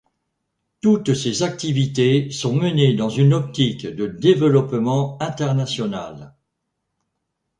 [0.81, 6.33] Toutes ces activités sont menées dans une optique de développement international.